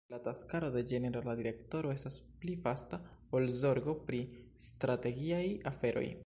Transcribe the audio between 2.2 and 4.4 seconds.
pli vasta ol zorgo pri